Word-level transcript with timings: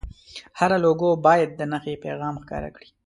هره 0.59 0.77
لوګو 0.83 1.09
باید 1.25 1.49
د 1.55 1.61
نښې 1.71 1.95
پیغام 2.05 2.35
ښکاره 2.43 2.69
کړي. 2.75 2.89